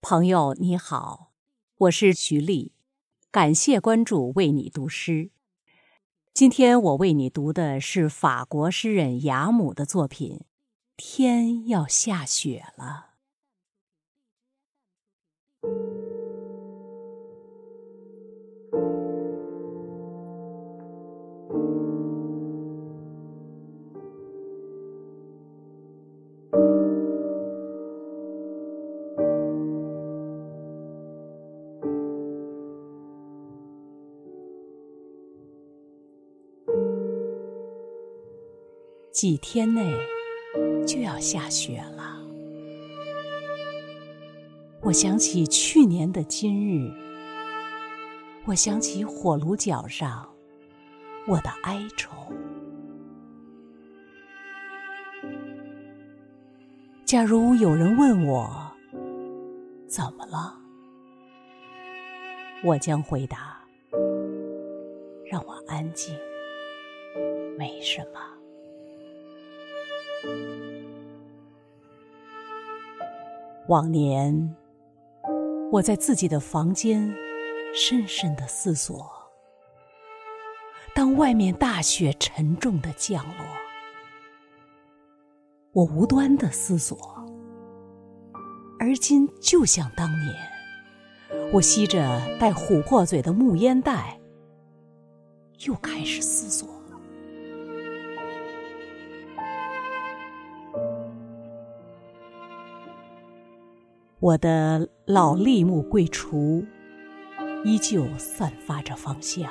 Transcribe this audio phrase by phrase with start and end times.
[0.00, 1.32] 朋友你好，
[1.78, 2.72] 我是徐丽，
[3.32, 5.30] 感谢关注，为你读诗。
[6.32, 10.38] 今天我为你读的是法国诗人雅姆的作品
[10.96, 13.14] 《天要下雪了》。
[39.16, 39.96] 几天内
[40.86, 42.20] 就要下雪了，
[44.82, 46.92] 我想起去年的今日，
[48.44, 50.28] 我想起火炉角上
[51.26, 52.12] 我的哀愁。
[57.06, 58.70] 假如有人问我
[59.86, 60.54] 怎么了，
[62.62, 63.64] 我将回答：
[65.24, 66.14] 让我安静，
[67.56, 68.35] 没什么。
[73.68, 74.54] 往年，
[75.72, 77.12] 我在自己的房间
[77.74, 79.10] 深深的思索。
[80.94, 83.44] 当外面大雪沉重的降落，
[85.72, 86.96] 我无端的思索。
[88.78, 90.32] 而今，就像当年，
[91.52, 91.98] 我吸着
[92.38, 94.20] 带琥珀嘴的木烟袋，
[95.66, 96.75] 又开始思索。
[104.26, 106.66] 我的老栗木柜橱
[107.62, 109.48] 依旧散发着芳香，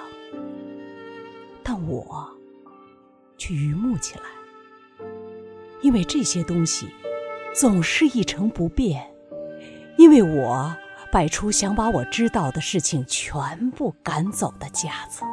[1.63, 2.29] 但我
[3.37, 4.23] 却榆木起来，
[5.81, 6.89] 因为这些东西
[7.53, 9.09] 总是一成不变，
[9.97, 10.75] 因为我
[11.09, 15.23] 摆出想把我知道的事情全部赶走的架子。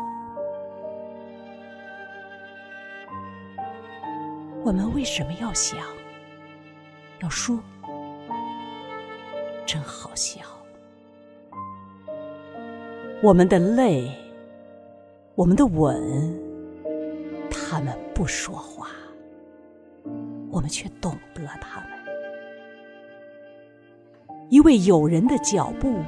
[4.62, 5.80] 我们为什么要想？
[7.20, 7.58] 要说？
[9.72, 10.42] 真好笑！
[13.22, 14.06] 我们的泪，
[15.34, 16.38] 我们的吻，
[17.50, 18.88] 他们不说话，
[20.50, 21.88] 我们却懂得他们。
[24.50, 26.00] 一位友人的脚步，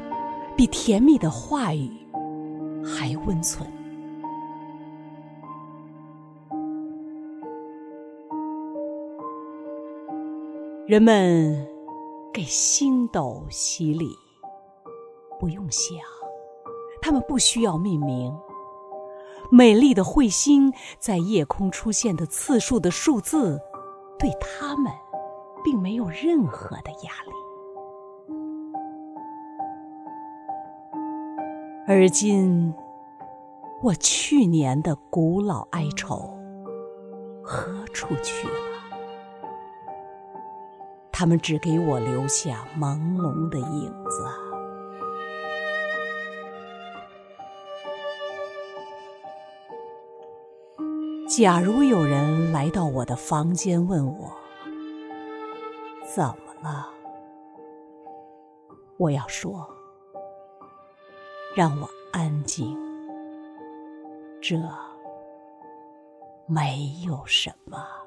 [0.55, 1.91] 比甜蜜的话语
[2.85, 3.67] 还温存。
[10.87, 11.74] 人们。
[12.35, 14.09] 给星斗洗礼，
[15.39, 15.97] 不用想，
[17.01, 18.37] 他们不需要命名。
[19.53, 23.61] 美丽的彗星在夜空出现的次数的数字，
[24.19, 24.93] 对他们
[25.63, 27.31] 并没有任何的压力。
[31.87, 32.75] 而今，
[33.81, 36.37] 我去年的古老哀愁
[37.45, 38.74] 何处去了？
[41.17, 44.27] 他们只给我留下朦胧的影子。
[51.29, 54.33] 假如有人来到我的房间问我
[56.13, 56.89] 怎么了，
[58.99, 59.65] 我要说：
[61.55, 62.77] 让我安静，
[64.43, 64.57] 这
[66.49, 68.04] 没有什么。